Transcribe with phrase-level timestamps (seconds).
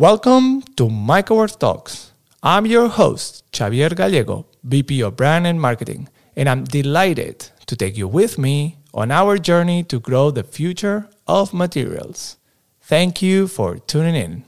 [0.00, 2.12] Welcome to MycoWorks Talks.
[2.40, 7.96] I'm your host, Xavier Gallego, VP of Brand and Marketing, and I'm delighted to take
[7.96, 12.36] you with me on our journey to grow the future of materials.
[12.80, 14.44] Thank you for tuning in.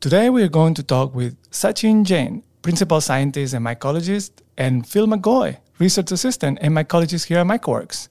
[0.00, 5.06] Today, we are going to talk with Sachin Jain, Principal Scientist and Mycologist, and Phil
[5.06, 8.08] McGaughy, Research Assistant and Mycologist here at MycoWorks.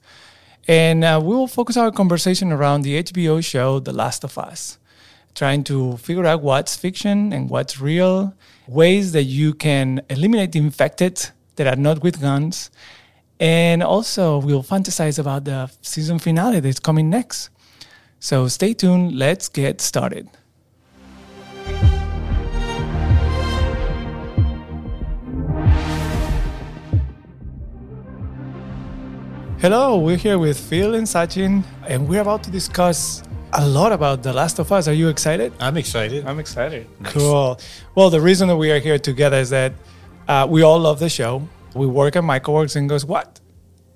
[0.66, 4.78] And uh, we will focus our conversation around the HBO show The Last of Us
[5.34, 8.34] trying to figure out what's fiction and what's real,
[8.68, 12.70] ways that you can eliminate the infected that are not with guns.
[13.40, 17.50] And also, we'll fantasize about the season finale that's coming next.
[18.20, 19.18] So stay tuned.
[19.18, 20.28] Let's get started.
[29.58, 33.22] Hello, we're here with Phil and Sachin, and we're about to discuss
[33.54, 34.88] a lot about The Last of Us.
[34.88, 35.52] Are you excited?
[35.60, 36.26] I'm excited.
[36.26, 36.86] I'm excited.
[37.00, 37.12] Nice.
[37.12, 37.58] Cool.
[37.94, 39.72] Well, the reason that we are here together is that
[40.26, 41.48] uh, we all love the show.
[41.74, 43.40] We work at MycoWorks and goes, what?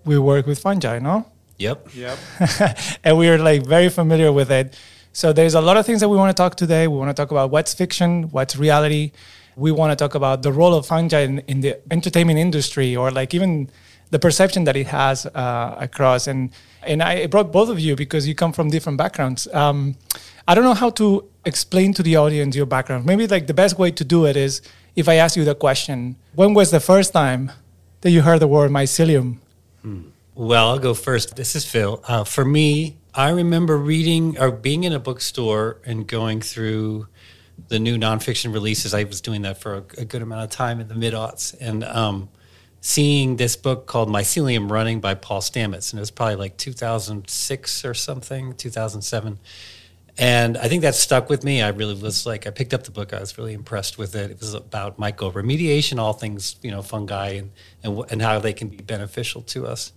[0.05, 1.27] We work with fungi, no?
[1.59, 1.89] Yep.
[1.95, 2.19] Yep.
[3.05, 4.79] and we are like very familiar with it.
[5.13, 6.87] So there's a lot of things that we want to talk today.
[6.87, 9.11] We want to talk about what's fiction, what's reality.
[9.57, 13.11] We want to talk about the role of fungi in, in the entertainment industry or
[13.11, 13.71] like even
[14.11, 16.27] the perception that it has uh, across.
[16.27, 16.51] And
[16.83, 19.47] and I brought both of you because you come from different backgrounds.
[19.53, 19.97] Um,
[20.47, 23.05] I don't know how to explain to the audience your background.
[23.05, 24.63] Maybe like the best way to do it is
[24.97, 27.53] if I ask you the question: When was the first time
[28.01, 29.39] that you heard the word mycelium?
[29.83, 30.01] Hmm.
[30.35, 31.35] Well, I'll go first.
[31.35, 32.01] This is Phil.
[32.07, 37.09] Uh, for me, I remember reading or being in a bookstore and going through
[37.67, 38.95] the new nonfiction releases.
[38.95, 41.57] I was doing that for a, a good amount of time in the mid aughts,
[41.61, 42.29] and um,
[42.81, 47.85] seeing this book called Mycelium Running by Paul Stamets, and it was probably like 2006
[47.85, 49.39] or something, 2007.
[50.21, 51.63] And I think that stuck with me.
[51.63, 53.13] I really was like, I picked up the book.
[53.13, 54.33] I was really impressed with it.
[54.33, 57.53] It was about mycoremediation, all things, you know, fungi and,
[57.85, 59.93] and, and how they can be beneficial to us.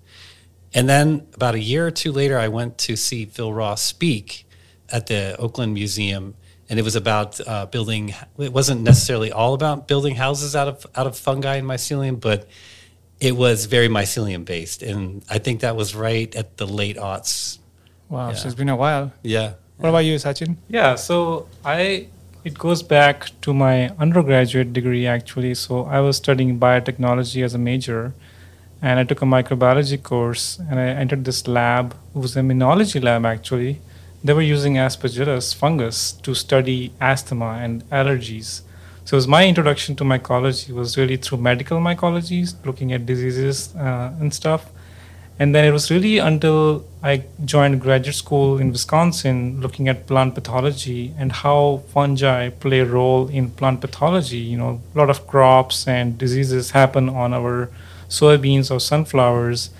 [0.76, 4.46] And then about a year or two later, I went to see Phil Ross speak
[4.90, 6.36] at the Oakland Museum.
[6.72, 8.16] And it was about uh, building.
[8.40, 12.48] It wasn't necessarily all about building houses out of out of fungi and mycelium, but
[13.22, 17.60] it was very mycelium based, and I think that was right at the late aughts.
[18.10, 18.36] Wow, yeah.
[18.36, 19.14] so it's been a while.
[19.22, 19.54] Yeah.
[19.78, 20.58] What about you, Sachin?
[20.68, 22.08] Yeah, so I
[22.44, 25.54] it goes back to my undergraduate degree actually.
[25.54, 28.14] So I was studying biotechnology as a major,
[28.82, 31.96] and I took a microbiology course, and I entered this lab.
[32.16, 33.82] It was a immunology lab actually.
[34.24, 38.62] They were using Aspergillus fungus to study asthma and allergies.
[39.04, 44.14] So was my introduction to mycology was really through medical mycology, looking at diseases uh,
[44.20, 44.70] and stuff.
[45.40, 50.36] And then it was really until I joined graduate school in Wisconsin, looking at plant
[50.36, 54.38] pathology and how fungi play a role in plant pathology.
[54.38, 57.72] You know, a lot of crops and diseases happen on our
[58.08, 59.72] soybeans or sunflowers,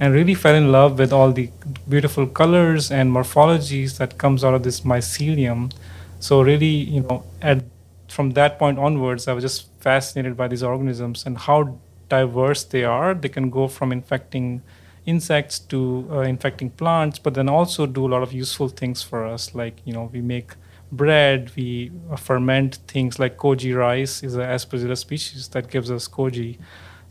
[0.00, 1.50] and really fell in love with all the
[1.86, 5.70] beautiful colors and morphologies that comes out of this mycelium.
[6.18, 7.62] So really, you know, at
[8.08, 11.78] from that point onwards, I was just fascinated by these organisms and how
[12.08, 13.14] diverse they are.
[13.14, 14.62] They can go from infecting
[15.06, 19.24] insects to uh, infecting plants, but then also do a lot of useful things for
[19.24, 19.54] us.
[19.54, 20.54] Like, you know, we make
[20.92, 26.08] bread, we uh, ferment things like koji rice is an Aspergillus species that gives us
[26.08, 26.58] koji.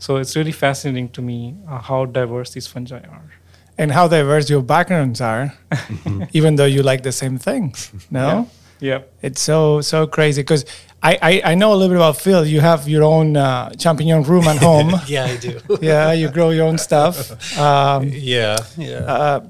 [0.00, 3.30] So it's really fascinating to me uh, how diverse these fungi are.
[3.76, 5.54] And how diverse your backgrounds are,
[6.32, 7.92] even though you like the same things.
[8.10, 8.20] No?
[8.26, 8.44] Yeah.
[8.80, 9.12] Yep.
[9.20, 10.64] It's so so crazy because
[11.02, 12.46] I, I, I, know a little bit about Phil.
[12.46, 14.94] You have your own uh, champignon room at home.
[15.06, 15.60] yeah, I do.
[15.82, 17.58] yeah, you grow your own stuff.
[17.58, 18.98] Um, yeah, yeah.
[18.98, 19.40] Uh,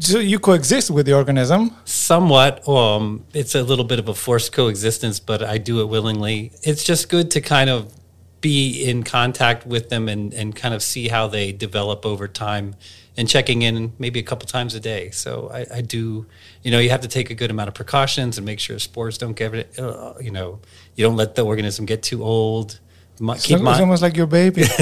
[0.00, 1.74] so you coexist with the organism.
[1.84, 2.66] Somewhat.
[2.68, 6.52] Um, it's a little bit of a forced coexistence, but I do it willingly.
[6.62, 7.92] It's just good to kind of
[8.40, 12.74] be in contact with them and, and kind of see how they develop over time
[13.16, 15.10] and checking in maybe a couple times a day.
[15.10, 16.26] So I, I, do,
[16.62, 19.18] you know, you have to take a good amount of precautions and make sure spores
[19.18, 19.78] don't get it.
[19.78, 20.60] Uh, you know,
[20.94, 22.78] you don't let the organism get too old.
[23.38, 24.62] Keep it's almost like your baby.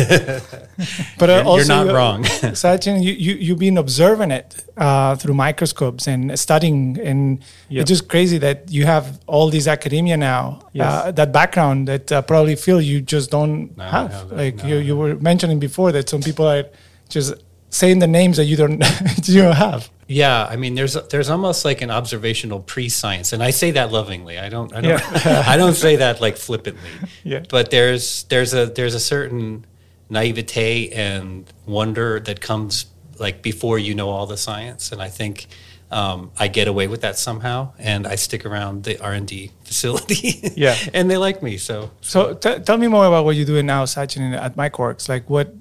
[1.19, 2.23] but uh, you're, also, you're not wrong.
[2.55, 6.99] Sachin, you, you, you've been observing it uh, through microscopes and studying.
[7.01, 7.83] And yep.
[7.83, 12.23] it's just crazy that you have all these academia now, uh, that background that uh,
[12.23, 14.31] probably feel you just don't no, have.
[14.31, 16.65] No, like no, you, you were mentioning before that some people are
[17.09, 17.35] just
[17.71, 18.83] saying the names that you don't
[19.29, 19.91] you don't have.
[20.09, 24.39] Yeah, I mean, there's there's almost like an observational pre-science, and I say that lovingly.
[24.39, 25.45] I don't I don't yeah.
[25.49, 26.89] I don't say that like flippantly.
[27.25, 27.43] Yeah.
[27.49, 29.65] But there's there's a there's a certain
[30.09, 32.87] naivete and wonder that comes
[33.19, 35.47] like before you know all the science, and I think
[35.91, 39.51] um, I get away with that somehow, and I stick around the R and D
[39.65, 40.53] facility.
[40.57, 40.77] Yeah.
[40.95, 41.59] and they like me.
[41.59, 45.09] So So t- tell me more about what you're doing now, Sachin, at MycoWorks.
[45.09, 45.53] Like, what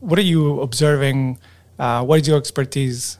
[0.00, 1.38] what are you observing?
[1.78, 3.18] Uh, what is your expertise?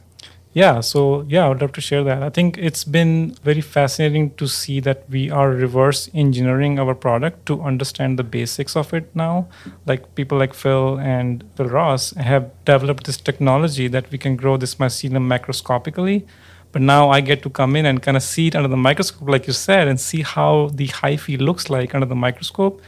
[0.55, 2.23] Yeah, so yeah, I would love to share that.
[2.23, 7.47] I think it's been very fascinating to see that we are reverse engineering our product
[7.47, 9.49] to understand the basics of it now.
[9.87, 14.59] Like people like Phil and Phil Ross have developed this technology that we can grow
[14.59, 16.27] this mycelium macroscopically.
[16.71, 19.29] But now I get to come in and kind of see it under the microscope,
[19.29, 22.83] like you said, and see how the hyphae looks like under the microscope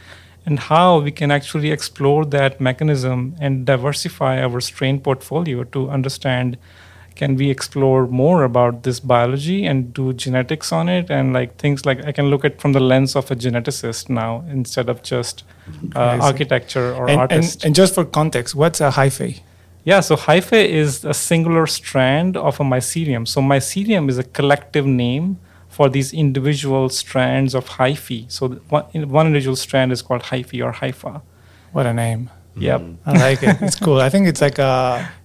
[0.44, 6.58] and how we can actually explore that mechanism and diversify our strain portfolio to understand
[7.16, 11.84] can we explore more about this biology and do genetics on it and like things
[11.86, 15.44] like i can look at from the lens of a geneticist now instead of just
[15.94, 19.40] uh, architecture or And, and, artist and just for context, what's a hyphae?
[19.84, 24.86] yeah so hyphae is a singular strand of a mycelium so mycelium is a collective
[24.86, 25.38] name
[25.68, 28.84] for these individual strands of hyphae so one,
[29.18, 31.20] one individual strand is called hyphae or hypha
[31.72, 32.30] What a name.
[32.56, 33.56] yep I like it.
[33.66, 34.00] It's cool.
[34.00, 34.72] I think it's like a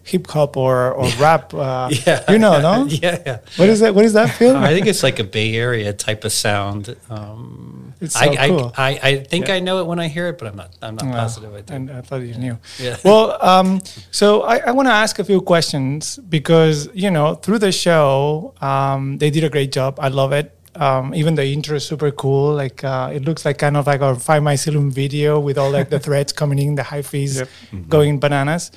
[0.09, 1.53] hip hop or, or rap.
[1.53, 2.85] Uh, yeah, You know, no?
[3.03, 3.37] yeah, yeah.
[3.57, 3.93] What is that?
[3.95, 4.55] What is that, Phil?
[4.55, 6.83] I think it's like a Bay Area type of sound.
[7.09, 8.73] Um, It's I, so cool.
[8.77, 9.55] I, I, I think Yeah.
[9.55, 10.71] I know it when I hear it, but I'm not.
[10.81, 11.23] I'm not Wow.
[11.23, 11.61] positive I.
[11.75, 12.55] And I thought you knew.
[12.79, 12.95] Yeah.
[13.03, 17.59] Well, um, so I, I want to ask a few questions because you know through
[17.59, 19.99] the show um, they did a great job.
[19.99, 20.47] I love it.
[20.75, 22.53] Um, even the intro is super cool.
[22.63, 25.89] Like uh, it looks like kind of like our five mycelium video with all like
[25.89, 27.49] the threads coming in, the hyphaes Yep.
[27.89, 28.71] going bananas.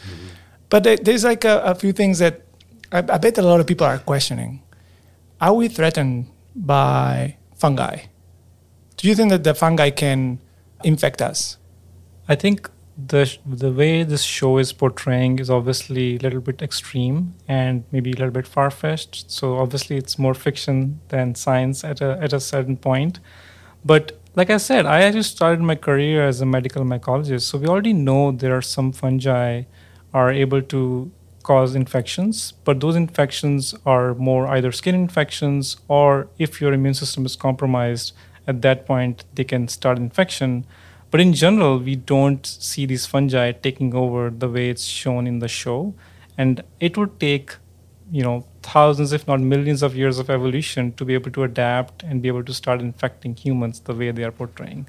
[0.73, 2.47] But there's like a, a few things that
[2.91, 4.63] I, I bet a lot of people are questioning.
[5.39, 8.07] Are we threatened by fungi?
[8.97, 10.39] Do you think that the fungi can
[10.83, 11.59] infect us?
[12.27, 17.35] I think the the way this show is portraying is obviously a little bit extreme
[17.47, 19.31] and maybe a little bit far fetched.
[19.31, 23.21] So obviously it's more fiction than science at a at a certain point.
[23.85, 27.67] But like I said, I actually started my career as a medical mycologist, so we
[27.67, 29.65] already know there are some fungi
[30.13, 31.11] are able to
[31.43, 37.27] cause infections, but those infections are more either skin infections or if your immune system
[37.27, 38.13] is compromised,
[38.47, 40.65] at that point they can start infection.
[41.11, 45.41] But in general, we don't see these fungi taking over the way it's shown in
[45.41, 45.95] the show.
[46.39, 47.57] And it would take,
[48.11, 52.03] you know, thousands, if not millions of years of evolution to be able to adapt
[52.03, 54.89] and be able to start infecting humans the way they are portraying.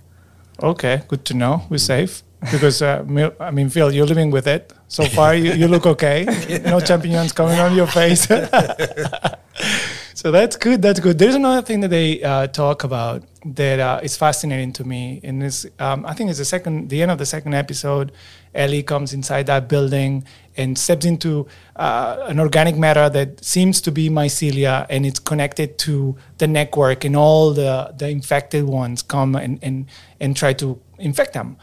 [0.61, 1.63] Okay, good to know.
[1.69, 3.03] We're safe because uh,
[3.39, 5.35] I mean, Phil, you're living with it so far.
[5.35, 6.25] You, you look okay.
[6.65, 8.27] No champignons coming on your face.
[10.13, 10.81] so that's good.
[10.81, 11.17] That's good.
[11.19, 15.43] There's another thing that they uh, talk about that uh, is fascinating to me, and
[15.43, 18.11] is um, I think it's the second, the end of the second episode.
[18.55, 20.25] Ellie comes inside that building
[20.55, 25.77] and steps into uh, an organic matter that seems to be mycelia, and it's connected
[25.79, 29.87] to the network, and all the the infected ones come and and
[30.19, 31.57] and try to infect them.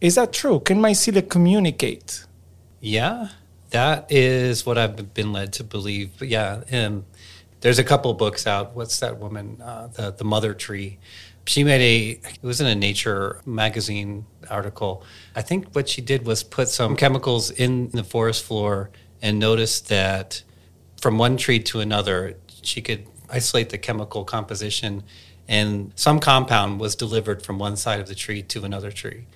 [0.00, 0.60] Is that true?
[0.60, 2.24] Can mycelia communicate?
[2.80, 3.28] Yeah,
[3.70, 6.12] that is what I've been led to believe.
[6.18, 7.04] But yeah, um,
[7.60, 8.76] there's a couple books out.
[8.76, 9.60] What's that woman?
[9.60, 10.98] Uh, the the Mother Tree.
[11.46, 12.28] She made a.
[12.28, 15.02] It was in a Nature magazine article.
[15.34, 18.90] I think what she did was put some chemicals in the forest floor
[19.20, 20.42] and noticed that
[21.00, 25.02] from one tree to another, she could isolate the chemical composition,
[25.48, 29.26] and some compound was delivered from one side of the tree to another tree,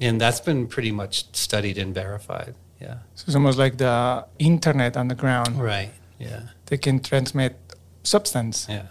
[0.00, 2.54] and that's been pretty much studied and verified.
[2.80, 2.98] Yeah.
[3.14, 5.60] So it's almost like the internet on the ground.
[5.60, 5.90] Right.
[6.18, 6.42] Yeah.
[6.66, 7.56] They can transmit
[8.02, 8.66] substance.
[8.68, 8.86] Yeah.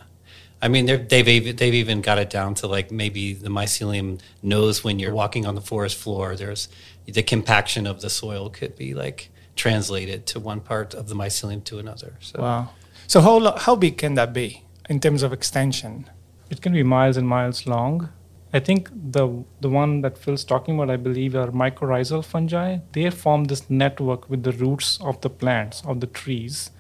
[0.61, 4.19] I mean, they're, they've even, they've even got it down to like maybe the mycelium
[4.41, 6.35] knows when you're walking on the forest floor.
[6.35, 6.67] There's
[7.05, 11.63] the compaction of the soil could be like translated to one part of the mycelium
[11.65, 12.15] to another.
[12.19, 12.69] So Wow.
[13.07, 16.09] So how how big can that be in terms of extension?
[16.49, 18.09] It can be miles and miles long.
[18.57, 19.25] I think the
[19.61, 22.77] the one that Phil's talking about, I believe, are mycorrhizal fungi.
[22.93, 26.71] They form this network with the roots of the plants of the trees,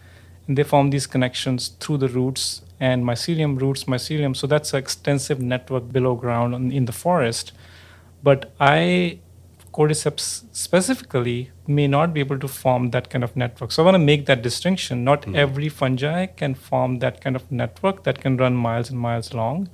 [0.47, 4.35] and they form these connections through the roots and mycelium roots mycelium.
[4.35, 7.51] So that's an extensive network below ground in, in the forest.
[8.23, 9.19] But I
[9.77, 13.71] cordyceps specifically may not be able to form that kind of network.
[13.71, 15.03] So I want to make that distinction.
[15.03, 15.35] Not hmm.
[15.35, 19.69] every fungi can form that kind of network that can run miles and miles long.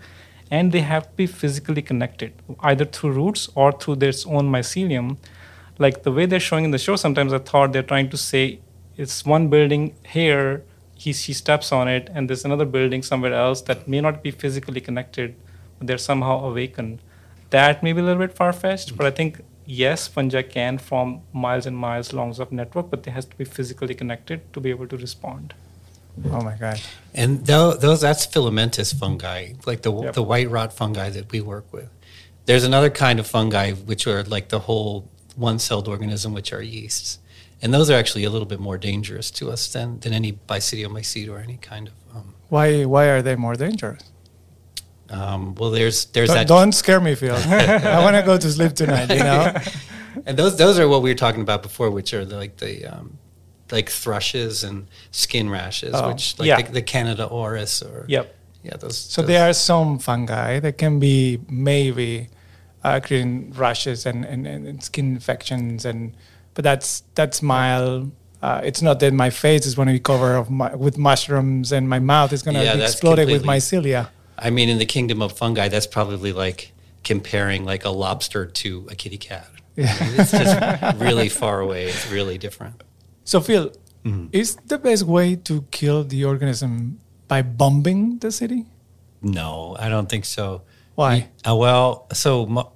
[0.57, 2.33] And they have to be physically connected,
[2.71, 5.17] either through roots or through their own mycelium.
[5.79, 8.59] Like the way they're showing in the show, sometimes I thought they're trying to say
[8.95, 10.63] it's one building here,
[10.95, 14.31] he, she steps on it, and there's another building somewhere else that may not be
[14.43, 15.35] physically connected,
[15.79, 16.99] but they're somehow awakened
[17.53, 21.21] that may be a little bit far fetched, but I think yes, fungi can form
[21.31, 24.71] miles and miles longs of network, but they has to be physically connected to be
[24.71, 25.53] able to respond.
[26.31, 26.79] Oh my god.
[27.13, 30.13] And tho- those that's filamentous fungi, like the Yep.
[30.13, 31.89] the white rot fungi that we work with.
[32.45, 37.19] There's another kind of fungi which are like the whole one-celled organism, which are yeasts,
[37.61, 41.29] and those are actually a little bit more dangerous to us than than any Basidiomycete
[41.29, 41.93] or any kind of.
[42.15, 44.03] Um, Why why are they more dangerous?
[45.09, 47.35] um, well, there's there's Don't, that, don't scare me, Phil.
[47.95, 49.09] I want to go to sleep tonight.
[49.09, 49.53] You know.
[50.25, 53.17] and those those are what we were talking about before, which are like the um,
[53.71, 56.61] like thrushes and skin rashes, Oh, which like yeah.
[56.61, 58.35] the, the Candida auris or Yep.
[58.63, 58.97] yeah those.
[58.97, 62.29] So those- there are some fungi that can be maybe
[62.83, 66.13] uh, creating rashes and, and, and skin infections, and
[66.53, 68.11] but that's that's mild.
[68.41, 71.71] Uh, it's not that my face is going to be covered of my, with mushrooms
[71.71, 74.09] and my mouth is going to Yeah, be exploded with mycelia.
[74.37, 76.73] I mean, in the kingdom of fungi, that's probably like
[77.05, 79.47] comparing like a lobster to a kitty cat.
[79.77, 79.95] Yeah.
[79.97, 81.85] I mean, it's just really far away.
[81.85, 82.83] It's really different.
[83.23, 83.71] So Phil,
[84.05, 84.29] Mhm.
[84.31, 88.65] is the best way to kill the organism by bombing the city?
[89.21, 90.61] No, I don't think so.
[90.95, 91.29] Why?
[91.47, 92.69] Uh, well, so mu-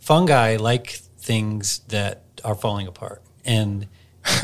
[0.00, 3.86] fungi like things that are falling apart, and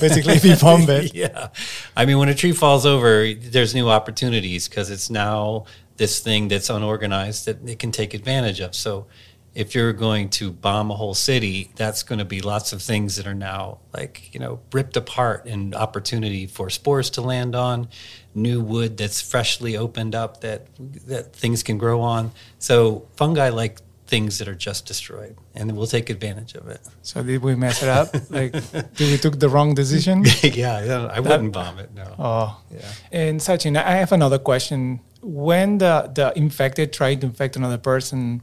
[0.00, 1.14] Basically, if you bomb it.
[1.24, 1.48] yeah.
[1.94, 5.66] I mean, when a tree falls over, there's new opportunities because it's now
[5.98, 8.74] this thing that's unorganized that it can take advantage of.
[8.74, 9.06] So
[9.54, 13.16] if you're going to bomb a whole city, that's going to be lots of things
[13.16, 17.88] that are now like, you know, ripped apart and opportunity for spores to land on,
[18.34, 20.66] new wood that's freshly opened up that
[21.06, 22.32] that things can grow on.
[22.58, 26.80] So fungi like things that are just destroyed and we'll take advantage of it.
[27.02, 28.14] So did we mess it up?
[28.30, 30.24] Like, did we took the wrong decision?
[30.42, 32.14] yeah, I wouldn't bomb it, no.
[32.18, 32.80] Oh, Yeah.
[33.10, 35.00] And Sachin, I have another question.
[35.22, 38.42] When the, the infected try to infect another person,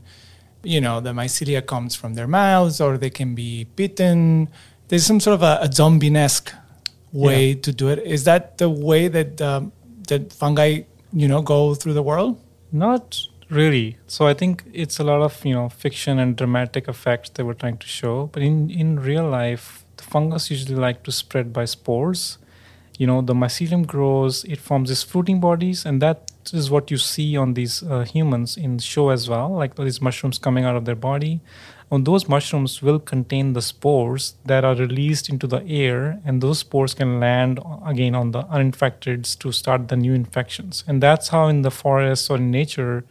[0.64, 4.50] you know, the mycelia comes from their mouths or they can be bitten.
[4.88, 6.54] There's some sort of a, a zombie-esque
[7.12, 8.00] way to do it.
[8.00, 9.72] Is that the way that um,
[10.08, 10.82] that fungi,
[11.14, 12.40] you know, go through the world?
[12.72, 13.98] Not really.
[14.08, 17.54] So I think it's a lot of you know fiction and dramatic effects they were
[17.54, 18.30] trying to show.
[18.34, 22.38] But in in real life, the fungus usually like to spread by spores.
[22.98, 26.98] You know, the mycelium grows, it forms these fruiting bodies, and that is what you
[26.98, 30.76] see on these uh, humans in the show as well, like these mushrooms coming out
[30.76, 31.42] of their body.
[31.92, 36.60] And those mushrooms will contain the spores that are released into the air, and those
[36.60, 40.84] spores can land again on the uninfecteds to start the new infections.
[40.88, 43.06] And that's how in the forest or in nature,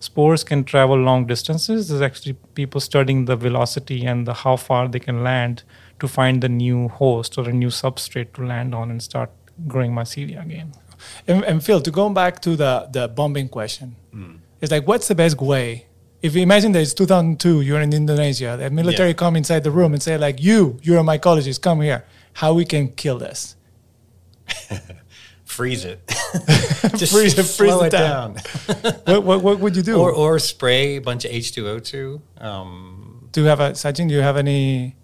[0.00, 1.88] spores can travel long distances.
[1.88, 5.62] There's actually people studying the velocity and the how far they can land
[6.00, 9.30] to find the new host or a new substrate to land on and start
[9.68, 10.72] growing mycelia again.
[11.28, 13.96] And, and Phil, to go back to the, the bombing question,
[14.60, 15.86] it's like, what's the best way?
[16.22, 19.14] If you imagine that it's 2002, you're in Indonesia, the military Yeah.
[19.14, 22.04] come inside the room and say, like, you, you're a mycologist, come here.
[22.34, 23.56] How we can kill this?
[25.44, 26.00] freeze it.
[26.96, 28.34] Just Freeze it- freeze slow it it down.
[28.34, 28.94] down.
[29.06, 29.98] what, what, what would you do?
[30.00, 32.20] or or spray a bunch of H2O2.
[32.40, 34.96] Um, do you have a, Sachin, do you have any?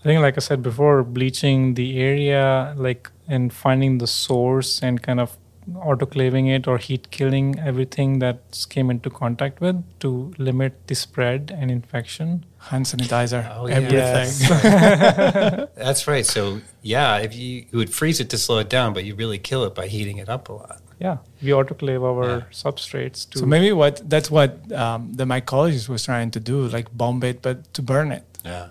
[0.00, 5.02] I think, like I said before, bleaching the area, like and finding the source and
[5.02, 5.36] kind of
[5.74, 11.52] autoclaving it or heat killing everything that came into contact with to limit the spread
[11.58, 12.44] and infection.
[12.58, 13.74] Hand sanitizer, Oh, yeah.
[13.74, 15.68] everything.
[15.76, 16.24] that's right.
[16.24, 19.38] So yeah, if you, you would freeze it to slow it down, but you really
[19.38, 20.80] kill it by heating it up a lot.
[21.00, 22.40] Yeah, we autoclave our Yeah.
[22.52, 23.40] substrates to.
[23.40, 27.42] so maybe what that's what um, the mycologist was trying to do, like bomb it,
[27.42, 28.24] but to burn it.
[28.44, 28.70] Yeah.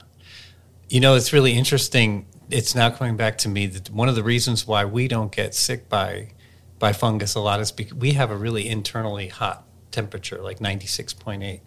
[0.90, 2.26] You know, it's really interesting.
[2.50, 5.56] It's now coming back to me that one of the reasons why we don't get
[5.56, 6.32] sick by
[6.78, 11.62] by fungus a lot is because we have a really internally hot temperature, like 96.8.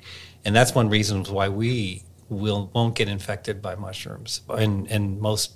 [0.44, 5.54] And that's one reason why we will won't get infected by mushrooms and, and most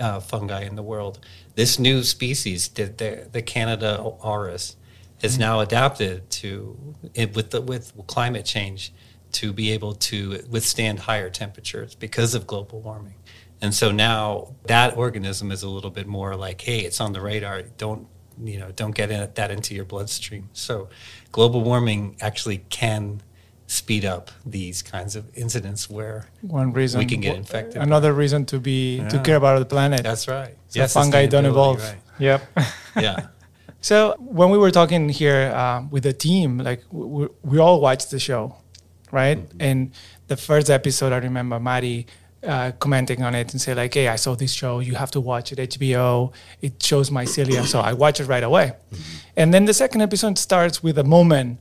[0.00, 1.18] uh, fungi in the world.
[1.54, 4.76] This new species, the, the, the Candida auris,
[5.22, 8.92] is now adapted to it, with the, with climate change
[9.32, 13.14] to be able to withstand higher temperatures because of global warming.
[13.60, 17.20] And so now that organism is a little bit more like, hey, it's on the
[17.20, 17.62] radar.
[17.62, 18.06] Don't
[18.42, 18.70] you know?
[18.72, 20.48] Don't get in, that into your bloodstream.
[20.52, 20.88] So
[21.32, 23.22] global warming actually can
[23.66, 27.82] speed up these kinds of incidents where One reason We can get infected.
[27.82, 30.02] Another reason to be to care about the planet.
[30.02, 30.56] that's right.
[30.68, 31.82] So fungi don't evolve.
[31.82, 31.98] right.
[32.18, 32.42] Yep.
[32.96, 33.26] Yeah.
[33.80, 38.10] So when we were talking here uh, with the team, like we, we all watched
[38.10, 38.56] the show,
[39.12, 39.38] right?
[39.60, 39.92] And
[40.26, 42.06] the first episode, I remember Maddie
[42.46, 44.80] uh, commenting on it and say like, "Hey, I saw this show.
[44.80, 45.58] You have to watch it.
[45.58, 46.32] HBO.
[46.60, 48.72] It shows mycelia." so I watched it right away.
[49.36, 51.58] And then the second episode starts with a moment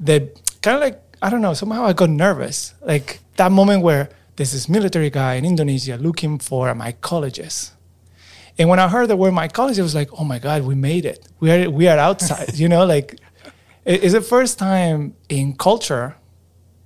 [0.00, 1.54] that kind of like I don't know.
[1.54, 6.38] Somehow I got nervous, like that moment where there's this military guy in Indonesia looking
[6.38, 7.72] for a mycologist
[8.58, 11.04] And when I heard the word mycology, I was like, oh my God, we made
[11.04, 11.26] it.
[11.40, 13.18] We are, we are outside, you know, like
[13.84, 16.16] it's the first time in culture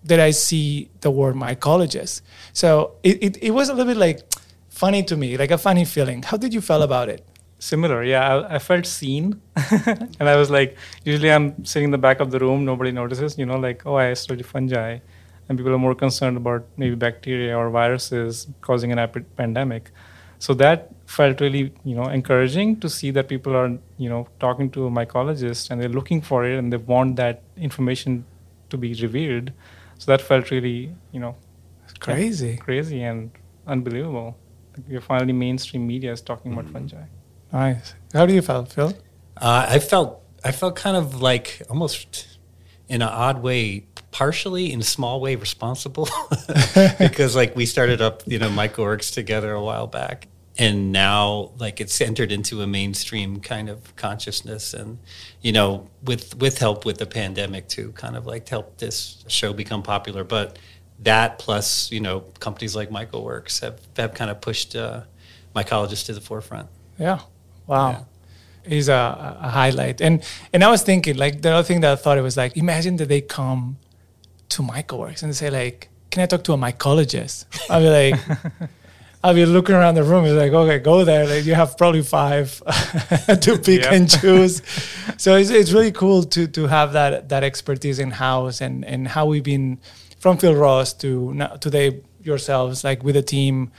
[0.05, 2.23] that I see the word mycologist.
[2.53, 4.21] So it, it, it was a little bit like
[4.69, 6.23] funny to me, like a funny feeling.
[6.23, 7.27] How did you feel about it?
[7.59, 8.37] Similar, yeah.
[8.37, 9.41] I, I felt seen,
[9.87, 13.37] and I was like, usually I'm sitting in the back of the room, nobody notices,
[13.37, 14.99] you know, like, oh, I study fungi,
[15.47, 19.91] and people are more concerned about maybe bacteria or viruses causing an epi- pandemic.
[20.39, 24.71] So that felt really, you know, encouraging to see that people are, you know, talking
[24.71, 28.25] to a mycologist and they're looking for it and they want that information
[28.71, 29.53] to be revealed.
[30.01, 31.37] So that felt really, you know,
[31.99, 32.57] Crazy.
[32.57, 33.31] crazy and
[33.67, 34.35] unbelievable.
[34.75, 37.03] Like we're finally mainstream media is talking about fungi.
[37.53, 37.95] Nice.
[38.15, 38.95] How do you feel, Phil?
[39.37, 42.39] Uh, I felt I felt kind of like almost
[42.89, 46.09] in an odd way, partially in a small way responsible,
[46.99, 50.29] because like we started up you know MycoWorks together a while back,
[50.61, 54.99] and now like it's entered into a mainstream kind of consciousness, and
[55.41, 59.53] you know with with help with the pandemic too, kind of like help this show
[59.53, 60.59] become popular, but.
[61.03, 65.01] That plus, you know, companies like MycoWorks have, have kind of pushed uh,
[65.57, 66.69] mycologists to the forefront.
[66.99, 67.21] Yeah.
[67.67, 68.07] Wow.
[68.65, 70.03] Is a, a highlight.
[70.03, 72.55] And and I was thinking, like the other thing that I thought it was like,
[72.55, 73.79] imagine that they come
[74.51, 77.47] to MycoWorks and say like, can I talk to a mycologist?
[77.71, 78.21] I'll be like,
[79.23, 80.25] I'll be looking around the room.
[80.25, 81.27] It's like, okay, go there.
[81.27, 82.63] Like you have probably five
[83.45, 83.93] to pick Yeah.
[83.95, 84.63] and choose.
[85.19, 89.07] so it's, it's really cool to to have that that expertise in house and and
[89.09, 89.79] how we've been
[90.19, 93.71] from Phil Ross to now, today yourselves, like with a team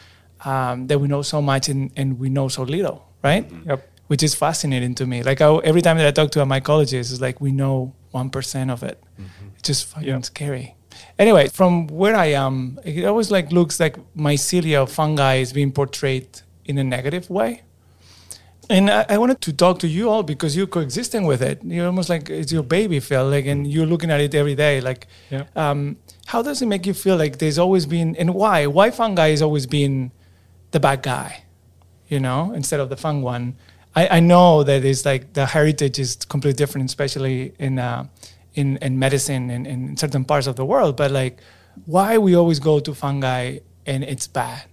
[0.46, 3.46] um, that we know so much and, and we know so little, right?
[3.68, 3.88] Yep.
[4.08, 5.22] Which is fascinating to me.
[5.24, 8.30] Like I, every time that I talk to a mycologist, it's like we know one
[8.30, 9.02] percent of it.
[9.54, 10.22] It's just fucking Yeah.
[10.22, 10.76] scary.
[11.20, 16.42] Anyway, from where I am, it always like looks like mycelia fungi is being portrayed
[16.66, 17.62] in a negative way.
[18.70, 21.60] And I, I wanted to talk to you all because you're coexisting with it.
[21.64, 23.28] You're almost like it's your baby, Phil.
[23.30, 24.80] Like, and you're looking at it every day.
[24.80, 25.44] Like, Yeah.
[25.56, 27.18] um, how does it make you feel?
[27.18, 28.68] Like, there's always been, and why?
[28.68, 30.12] Why fungi has always been
[30.72, 31.44] the bad guy,
[32.08, 33.58] you know, instead of the fun one.
[33.94, 38.06] I, I know that it's like the heritage is completely different, especially in uh,
[38.54, 40.98] in in medicine and in certain parts of the world.
[40.98, 41.40] But like,
[41.86, 44.64] why we always go to fungi and it's bad?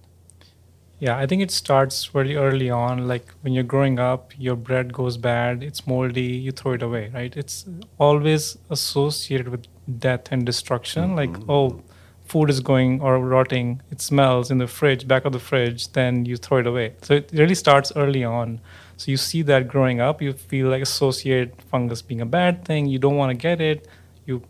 [0.99, 3.07] Yeah, I think it starts really early on.
[3.07, 7.09] Like when you're growing up, your bread goes bad, it's moldy, you throw it away,
[7.13, 7.35] right?
[7.37, 7.65] It's
[7.97, 9.65] always associated with
[9.99, 11.15] death and destruction.
[11.15, 11.15] Mm-hmm.
[11.15, 11.81] Like, oh,
[12.25, 16.25] food is going or rotting, it smells in the fridge, back of the fridge, then
[16.25, 16.95] you throw it away.
[17.01, 18.59] So it really starts early on.
[18.99, 22.85] So you see that growing up, you feel like associate fungus being a bad thing,
[22.85, 23.87] you don't want to get it.
[24.25, 24.43] You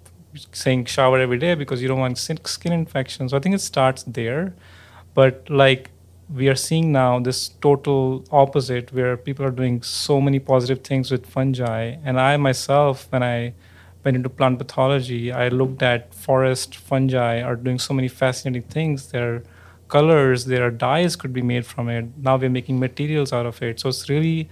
[0.51, 3.29] saying shower every day because you don't want skin infections.
[3.29, 4.55] So I think it starts there.
[5.13, 5.91] But like
[6.33, 11.11] we are seeing now this total opposite where people are doing so many positive things
[11.11, 11.97] with fungi.
[12.03, 13.53] And I myself, when I
[14.03, 19.11] went into plant pathology, I looked at forest fungi are doing so many fascinating things.
[19.11, 19.43] Their
[19.89, 22.05] colors, there are dyes could be made from it.
[22.17, 23.79] Now we're making materials out of it.
[23.79, 24.49] So it's really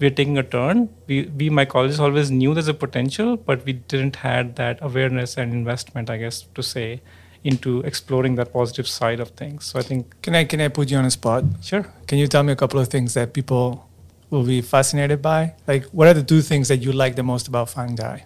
[0.00, 0.88] we're taking a turn.
[1.06, 5.52] We we mycologists always knew there's a potential, but we didn't had that awareness and
[5.52, 7.00] investment, I guess, to say,
[7.44, 9.64] into exploring that positive side of things.
[9.66, 11.44] So I think Can I can I put you on a spot?
[11.62, 11.86] sure.
[12.06, 13.88] Can you tell me a couple of things that people
[14.30, 15.54] will be fascinated by?
[15.66, 18.20] Like, what are the two things that you like the most about fungi?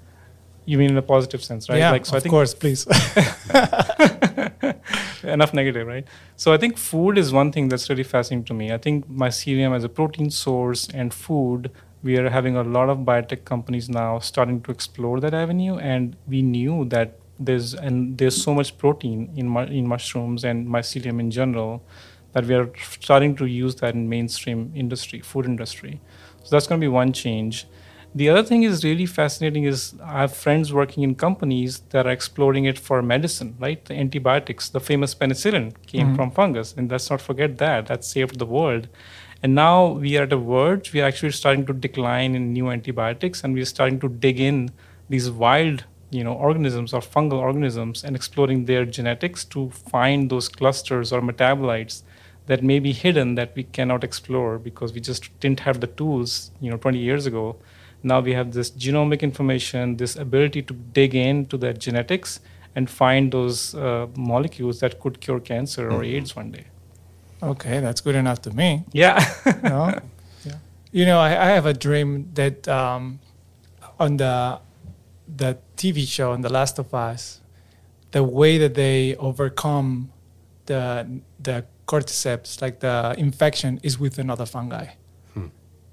[0.68, 1.78] You mean in a positive sense, right?
[1.78, 2.86] Yeah, like so of I think course, please.
[5.26, 6.06] enough negative, right?
[6.36, 8.72] So I think food is one thing that's really fascinating to me.
[8.72, 11.70] I think mycelium as a protein source and food,
[12.02, 16.16] we are having a lot of biotech companies now starting to explore that avenue, and
[16.26, 21.30] we knew that there's and there's so much protein in in mushrooms and mycelium in
[21.30, 21.82] general
[22.32, 26.00] that we are starting to use that in mainstream industry, food industry.
[26.42, 27.66] So that's going to be one change.
[28.16, 32.10] The other thing is really fascinating is I have friends working in companies that are
[32.10, 33.84] exploring it for medicine, right?
[33.84, 36.16] The antibiotics, the famous penicillin came mm-hmm.
[36.16, 37.88] from fungus, and let's not forget that.
[37.88, 38.88] That saved the world.
[39.42, 42.70] And now we are at a verge, we are actually starting to decline in new
[42.70, 44.70] antibiotics, and we're starting to dig in
[45.10, 50.48] these wild you know organisms or fungal organisms and exploring their genetics to find those
[50.48, 52.02] clusters or metabolites
[52.46, 56.52] that may be hidden that we cannot explore because we just didn't have the tools
[56.60, 57.56] you know 20 years ago
[58.06, 62.40] now we have this genomic information this ability to dig into that genetics
[62.74, 66.66] and find those uh, molecules that could cure cancer or aids one day
[67.42, 68.84] okay, that's good enough to me.
[68.92, 69.22] yeah
[69.62, 69.98] No?
[70.92, 73.18] You know, I, I have a dream that um,
[74.00, 74.60] on the
[75.28, 77.40] the TV show on The Last of Us,
[78.12, 80.10] the way that they overcome
[80.66, 84.86] the the cordyceps, like the infection, is with another fungi.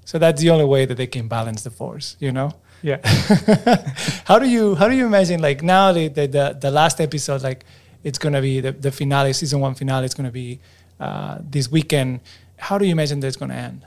[0.06, 2.52] So that's the only way that they can balance the force, you know?
[2.82, 3.00] Yeah.
[4.26, 7.42] how do you how do you imagine like now the the, the, the last episode
[7.42, 7.64] like
[8.04, 10.60] it's gonna be the, the finale season one finale is gonna be
[11.00, 12.20] uh, this weekend.
[12.58, 13.86] How do you imagine that's gonna end?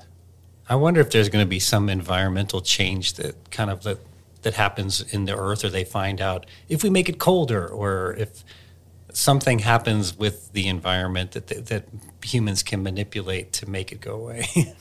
[0.69, 3.99] I wonder if there's going to be some environmental change that kind of that,
[4.43, 8.15] that happens in the earth, or they find out if we make it colder, or
[8.15, 8.45] if
[9.13, 11.89] something happens with the environment that that, that
[12.23, 14.47] humans can manipulate to make it go away.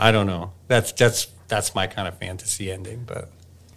[0.00, 0.52] I don't know.
[0.66, 3.30] That's that's that's my kind of fantasy ending, but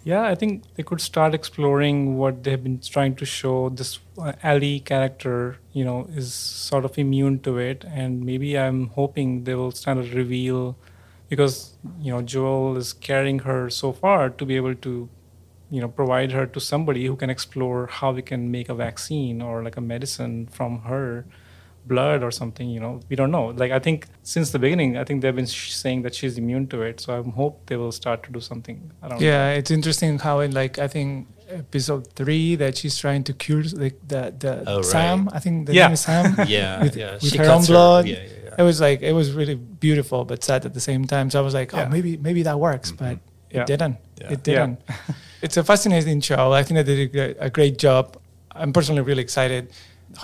[0.04, 3.70] Yeah, I think they could start exploring what they've been trying to show.
[3.70, 8.88] This uh, Ellie character, you know, is sort of immune to it, and maybe I'm
[8.88, 10.76] hoping they will kind of reveal,
[11.28, 11.56] because
[12.00, 15.08] you know Joel is carrying her so far to be able to,
[15.70, 19.40] you know, provide her to somebody who can explore how we can make a vaccine
[19.40, 21.24] or like a medicine from her
[21.86, 25.04] blood or something you know we don't know like i think since the beginning i
[25.04, 27.92] think they've been sh- saying that she's immune to it so i hope they will
[27.92, 32.56] start to do something around Yeah, it's interesting how in like I think episode three
[32.56, 34.84] that she's trying to cure like the the Oh, right.
[34.84, 35.28] Sam.
[35.32, 35.86] I think the Yeah.
[35.86, 36.26] name is Sam.
[36.48, 38.06] yeah, With- yeah, with her own blood.
[38.06, 38.60] Yeah, yeah, yeah.
[38.60, 39.54] It was like it was really
[39.86, 41.26] beautiful but sad at the same time.
[41.30, 43.16] So I was like, oh, maybe maybe that works, but
[43.50, 43.60] Yeah.
[43.62, 43.96] it didn't.
[44.20, 44.32] Yeah.
[44.34, 44.76] It didn't.
[45.46, 46.52] it's a fascinating show.
[46.60, 48.04] I think they did a great, a great job.
[48.60, 49.62] I'm personally really excited.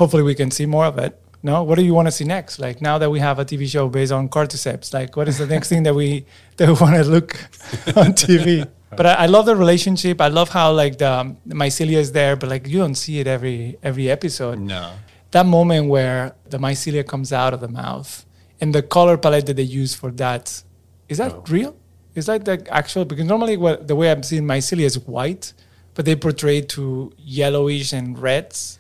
[0.01, 1.12] Hopefully, we can see more of it.
[1.42, 2.59] No, what do you want to see next?
[2.59, 5.46] Like now that we have a TV show based on cordyceps, like what is the
[5.46, 6.26] next thing that we
[6.57, 7.35] that we want to look
[7.96, 8.68] on TV?
[8.94, 10.20] But I, I love the relationship.
[10.20, 13.20] I love how like the, um, the mycelia is there, but like you don't see
[13.20, 14.92] it every every episode No,
[15.31, 18.26] that moment where the mycelia comes out of the mouth
[18.61, 20.62] and the color palette that they use for that
[21.09, 21.44] is that Oh.
[21.48, 21.76] real
[22.16, 25.53] is that the actual because normally what the way i'm seeing mycelia is white
[25.94, 28.80] but they portray it to yellowish and reds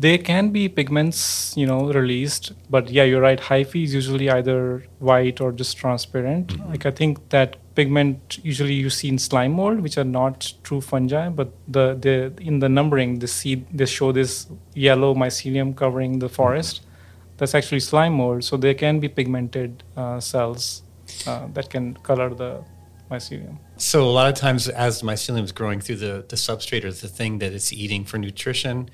[0.00, 3.38] There can be pigments, you know, released, but yeah, you're right.
[3.38, 6.58] Hyphae is usually either white or just transparent.
[6.70, 10.80] Like I think that pigment usually you see in slime mold, which are not true
[10.80, 16.18] fungi, but the the in the numbering, the seed they show this yellow mycelium covering
[16.18, 16.80] the forest.
[17.36, 18.42] That's actually slime mold.
[18.44, 20.82] So there can be pigmented uh, cells
[21.26, 22.64] uh, that can color the
[23.10, 23.58] mycelium.
[23.76, 26.92] So a lot of times, as the mycelium is growing through the, the substrate or
[26.92, 28.88] the thing that it's eating for nutrition,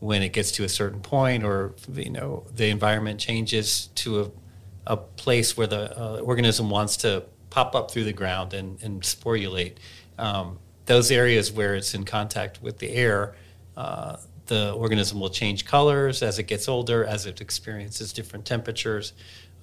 [0.00, 4.30] when it gets to a certain point, or you know, the environment changes to a,
[4.86, 9.02] a place where the uh, organism wants to pop up through the ground and, and
[9.02, 9.76] sporulate,
[10.18, 13.34] um, those areas where it's in contact with the air,
[13.76, 19.12] uh, the organism will change colors as it gets older, as it experiences different temperatures.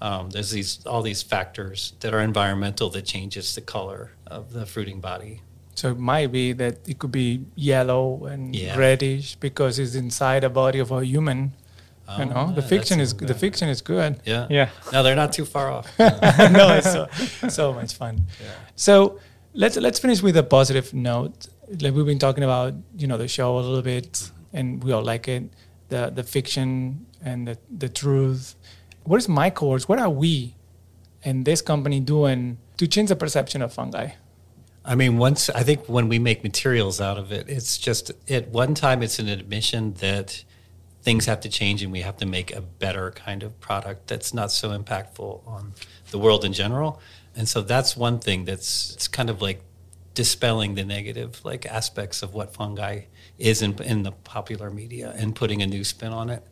[0.02, 4.66] Um, there's these all these factors that are environmental that changes the color of the
[4.66, 5.42] fruiting body.
[5.76, 8.78] So it might be that it could be yellow and Yeah.
[8.78, 11.54] reddish because it's inside a body of a human
[12.18, 14.46] you Oh, know the fiction is a- the fiction is good Yeah.
[14.50, 14.70] Yeah.
[14.94, 15.88] No, they're not too far off.
[16.00, 17.08] no, it's so,
[17.50, 18.26] so much fun.
[18.76, 19.20] So
[19.54, 21.48] let's let's finish with a positive note.
[21.82, 25.04] Like we've been talking about, you know, the show a little bit, and we all
[25.04, 25.44] like it.
[25.90, 28.54] The the fiction and the the truth.
[29.04, 29.84] What is MycoWorks?
[29.90, 30.54] What are we
[31.26, 34.08] and this company doing to change the perception of fungi?
[34.86, 38.50] I mean, once I think when we make materials out of it, it's just at
[38.50, 40.44] one time it's an admission that
[41.02, 44.34] things have to change and we have to make a better kind of product that's
[44.34, 45.74] not so impactful on
[46.12, 47.00] the world in general.
[47.36, 49.62] And so that's one thing that's it's kind of like
[50.14, 53.02] dispelling the negative like aspects of what fungi
[53.38, 56.44] is in, in the popular media and putting a new spin on it.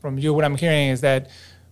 [0.00, 1.30] From you, what I'm hearing is that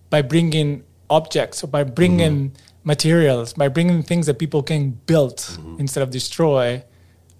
[0.09, 2.68] by bringing objects or by bringing mm-hmm.
[2.93, 5.37] Materials, by bringing things that people can build
[5.83, 6.65] instead of destroy,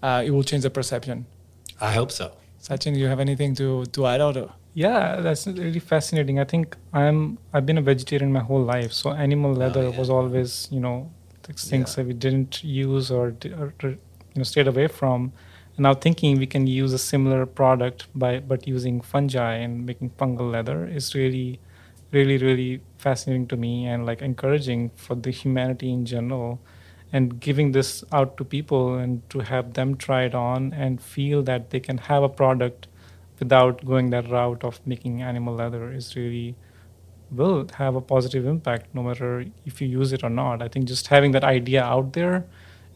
[0.06, 1.16] uh, it will change the perception.
[1.88, 2.26] I hope so.
[2.66, 4.44] Sachin, do you have anything to, to add or to?
[4.74, 6.38] Yeah, that's really fascinating.
[6.44, 7.18] I think I'm
[7.52, 9.98] I've been a vegetarian my whole life, so animal leather Oh, yeah.
[10.00, 10.96] was always you know
[11.70, 11.96] things Yeah.
[11.96, 13.26] that we didn't use or,
[13.60, 15.18] or or, you know stayed away from.
[15.76, 20.08] And now thinking we can use a similar product by but using fungi and making
[20.20, 21.50] fungal leather is really,
[22.12, 26.60] really, really fascinating to me and like encouraging for the humanity in general
[27.12, 31.42] and giving this out to people and to have them try it on and feel
[31.42, 32.86] that they can have a product
[33.38, 36.54] without going that route of making animal leather is really
[37.30, 40.62] will have a positive impact no matter if you use it or not.
[40.62, 42.44] I think just having that idea out there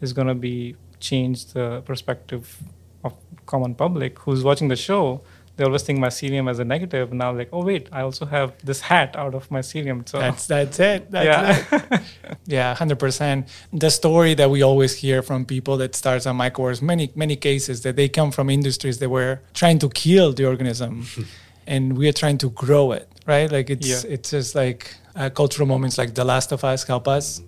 [0.01, 2.63] is going to be change the perspective
[3.05, 3.15] of
[3.47, 5.23] common public who's watching the show
[5.57, 8.53] they always think my mycelium as a negative now like oh wait i also have
[8.65, 11.11] this hat out of my mycelium so That's that's it.
[11.11, 12.01] That's yeah it.
[12.47, 13.49] Yeah, hundred percent.
[13.73, 17.77] The story that we always hear from people that starts on MycoWorks, many many cases
[17.85, 21.07] that they come from industries that were trying to kill the organism,
[21.73, 23.07] and we are trying to grow it.
[23.27, 23.51] Right?
[23.57, 24.13] Like it's Yeah.
[24.15, 24.81] it's just like
[25.17, 27.41] uh, cultural moments like The Last of Us help us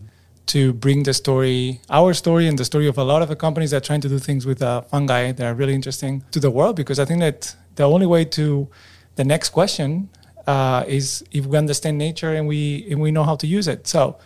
[0.55, 3.71] to bring the story, our story, and the story of a lot of the companies
[3.73, 6.51] that are trying to do things with uh, fungi that are really interesting to the
[6.51, 6.75] world.
[6.77, 8.69] Because I think that the only way to
[9.15, 10.09] the next question
[10.47, 13.87] uh, is if we understand nature and we and we know how to use it.
[13.87, 14.19] So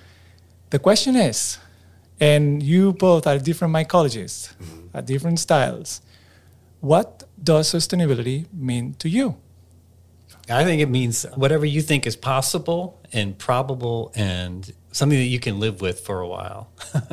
[0.71, 1.59] the question is,
[2.21, 4.97] and you both are different mycologists, mm-hmm.
[4.97, 6.03] at different styles.
[6.81, 9.37] What does sustainability mean to you?
[10.49, 15.41] I think it means whatever you think is possible and probable and something that you
[15.41, 16.71] can live with for a while.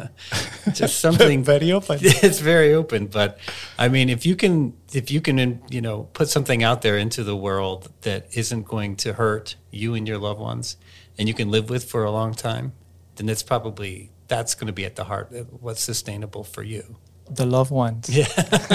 [0.74, 2.00] Just something very open.
[2.04, 3.40] It's very open, but
[3.78, 7.24] I mean, if you can, if you can, you know, put something out there into
[7.24, 10.78] the world that isn't going to hurt you and your loved ones,
[11.18, 12.74] and you can live with for a long time,
[13.16, 16.98] then it's probably that's going to be at the heart of what's sustainable for you.
[17.30, 18.10] The loved ones.
[18.10, 18.28] Yeah.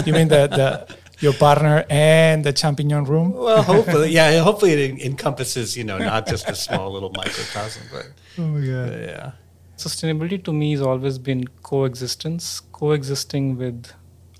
[0.04, 3.32] you mean the the your partner and the champignon room?
[3.32, 4.42] Well, hopefully, yeah.
[4.42, 8.92] Hopefully, it encompasses you know not just a small little microcosm, but oh my god,
[9.00, 9.32] yeah.
[9.76, 13.92] Sustainability to me has always been coexistence, coexisting with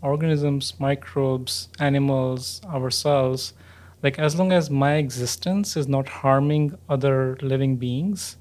[0.03, 3.55] organisms, microbes, animals, ourselves.
[4.03, 8.37] Like as long as my existence is not harming other living beings,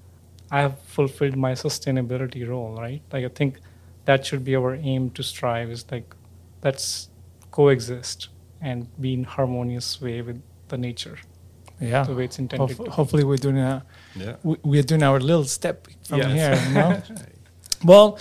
[0.49, 3.01] I have fulfilled my sustainability role, right?
[3.13, 3.59] Like I think
[4.05, 6.15] that should be our aim to strive is like
[6.63, 7.09] let's
[7.51, 8.29] coexist
[8.61, 11.17] and be in harmonious way with the nature.
[11.79, 12.77] Yeah, the way it's intended.
[12.77, 13.83] Ho- hopefully, we're doing a
[14.15, 14.35] yeah.
[14.43, 16.31] we, are doing our little step from yes.
[16.31, 16.67] here.
[16.67, 17.01] You know?
[17.83, 18.19] well,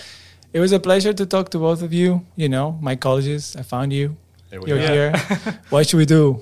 [0.51, 2.25] it was a pleasure to talk to both of you.
[2.35, 4.17] You know, mycologists, I found you.
[4.51, 4.87] You're go.
[4.87, 5.13] here.
[5.69, 6.41] what should we do?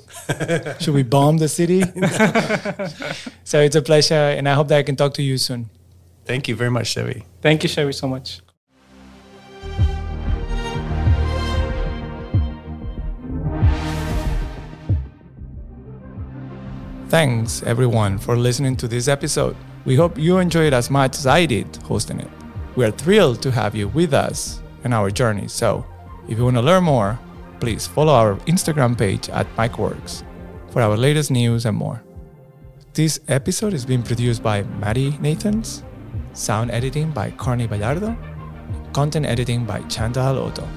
[0.80, 1.82] should we bomb the city?
[3.44, 5.70] so it's a pleasure, and I hope that I can talk to you soon.
[6.26, 7.26] Thank you very much, Chevy.
[7.42, 8.42] Thank you, Chevy, so much.
[17.10, 19.56] Thanks, everyone, for listening to this episode.
[19.84, 22.30] We hope you enjoyed as much as I did hosting it.
[22.76, 25.48] We are thrilled to have you with us in our journey.
[25.48, 25.84] So,
[26.28, 27.20] if you want to learn more,
[27.60, 30.24] please follow our Instagram page at MycoWorks
[30.70, 32.04] for our latest news and more.
[32.94, 35.82] This episode is being produced by Maddie Nathans,
[36.34, 38.16] sound editing by Carney Ballardo,
[38.94, 40.68] content editing by Chantal Otto.